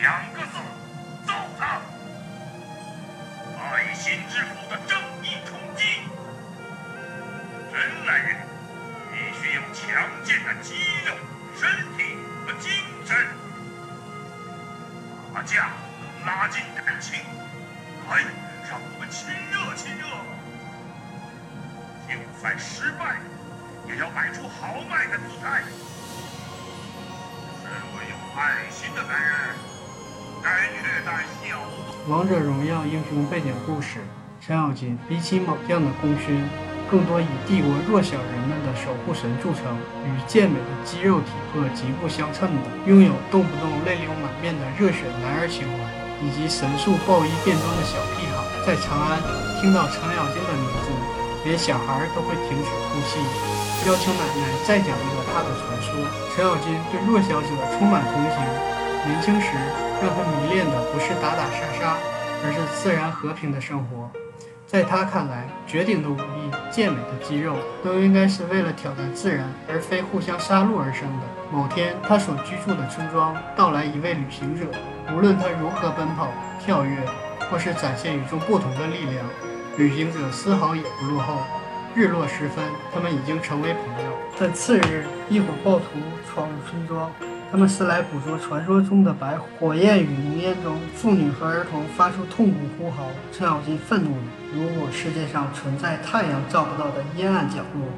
[0.00, 0.58] 两个字，
[1.26, 1.80] 揍他！
[3.58, 5.82] 爱心之苦的正义冲击，
[7.72, 8.36] 人来人，
[9.10, 10.74] 必须有强健的肌
[11.06, 11.14] 肉、
[11.58, 12.16] 身体
[12.46, 12.70] 和精
[13.06, 13.16] 神。
[15.34, 15.70] 打架
[16.00, 17.18] 能拉近感情，
[18.08, 18.22] 来，
[18.68, 20.04] 让我们亲热亲热。
[22.08, 23.16] 就算失败，
[23.88, 25.62] 也要摆出豪迈的姿态。
[27.62, 29.75] 身为有爱心的男人。
[32.08, 33.98] 王者荣耀英雄背景故事：
[34.38, 36.38] 程咬金比起猛将的功勋，
[36.88, 39.74] 更多以帝国弱小人们的守护神著称。
[40.06, 45.82] 与健美的肌肉体魄极不相称的，拥有动不动泪流满面的热血男儿情怀，
[46.22, 48.38] 以及神速暴衣变装的小屁孩。
[48.62, 49.18] 在长安，
[49.58, 50.94] 听到程咬金的名字，
[51.42, 53.18] 连小孩都会停止哭泣，
[53.90, 55.90] 要求奶奶再讲一个他的传说。
[56.38, 58.38] 程咬金对弱小者充满同情，
[59.06, 59.46] 年轻时
[60.02, 61.96] 让他迷恋的不是打打杀杀，
[62.44, 64.10] 而是自然和平的生活。
[64.66, 71.22] 在他看来，绝顶的武艺、健美的肌肉，都应该是为了挑战自然，而非互相杀戮而生的。
[71.52, 74.66] 某天，他所居住的村庄到来一位旅行者，
[75.14, 76.26] 无论他如何奔跑、
[76.58, 76.98] 跳跃，
[77.48, 79.24] 或是展现与众不同的力量，
[79.78, 81.38] 旅行者丝毫也不落后。
[81.94, 84.10] 日落时分，他们已经成为朋友。
[84.36, 85.84] 但次日，一伙暴徒
[86.28, 87.08] 闯入村庄。
[87.50, 89.38] 他们是来捕捉传说中的白。
[89.58, 93.04] 火焰与浓烟中，妇女和儿童发出痛苦呼嚎。
[93.32, 97.88] 程咬金愤怒了：如果世界上存在太阳照不到的阴暗角落，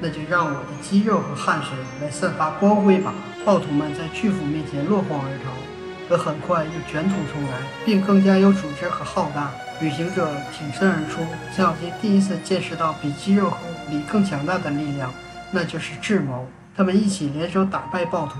[0.00, 3.12] 那就让我的肌肉和汗水来散发光辉吧！
[3.44, 5.52] 暴徒们在巨斧面前落荒而逃，
[6.08, 9.50] 可很快又卷土重来，并更加有组织和浩大。
[9.80, 11.20] 旅行者挺身而出，
[11.54, 15.12] 程咬金第一次见识到比肌肉和武力更强大的力量，
[15.50, 16.48] 那就是智谋。
[16.76, 18.38] 他们一起联手打败暴徒。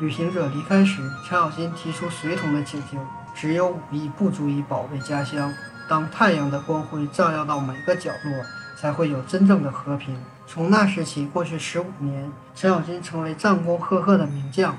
[0.00, 2.96] 旅行者离开时，程咬金提出随同的请求。
[3.34, 5.52] 只有武艺不足以保卫家乡。
[5.90, 8.32] 当太阳的光辉照耀到每个角落，
[8.78, 10.16] 才会有真正的和平。
[10.46, 14.74] 从那时起，过去十五年，程咬金成为战功赫赫的名将。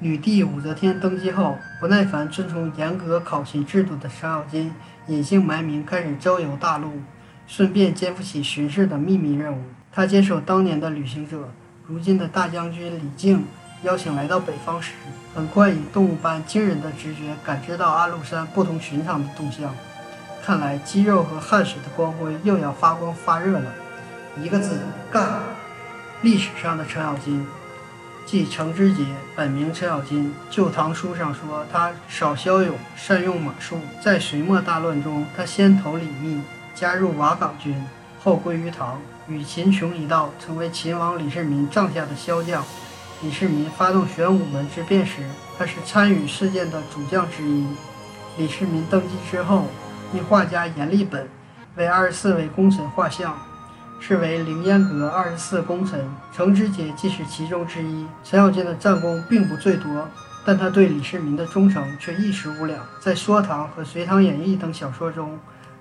[0.00, 4.74] 女帝武则天登基后，不耐烦遵从严格考勤制度的程咬金，
[5.06, 6.90] 隐姓埋名开始周游大陆，
[7.46, 9.62] 顺便肩负起巡视的秘密任务。
[9.92, 11.48] 他坚守当年的旅行者，
[11.86, 13.44] 如今的大将军李靖。
[13.86, 14.94] 邀请来到北方时，
[15.32, 19.72] 很快以动物般惊人的直觉感知到安禄山不同寻常的动向。
[20.44, 23.72] 看来肌肉和汗水的光辉又要发光发热了。
[24.42, 25.38] 一个字，干！
[26.22, 27.46] 历史上的程咬金，
[28.26, 30.30] 即程知节，本名程咬金。
[30.50, 33.78] 《旧唐书》上说他少骁勇，善用马术。
[34.02, 36.42] 在隋末大乱中，他先投李密，
[36.74, 37.86] 加入瓦岗军，
[38.18, 42.64] 后归于唐，与秦琼一道，成为秦王李世民帐下的骁将。
[43.22, 45.22] 李世民发动玄武门之变时，
[45.58, 47.66] 他是参与事件的主将之一。
[48.36, 49.64] 李世民登基之后，
[50.12, 51.26] 命画家阎立本
[51.76, 53.34] 为二十四位功臣画像，
[53.98, 56.06] 是为凌烟阁二十四功臣。
[56.30, 58.06] 程知节即是其中之一。
[58.22, 60.06] 程咬金的战功并不最多，
[60.44, 62.78] 但他对李世民的忠诚却一时无两。
[63.00, 65.38] 在《说唐》和《隋唐演义》等小说中，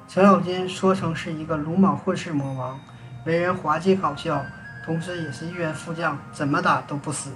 [0.07, 2.79] 程咬金说成是一个鲁莽混世魔王，
[3.25, 4.41] 为人滑稽搞笑。
[4.85, 7.31] 同时，也是一员副将，怎么打都不死。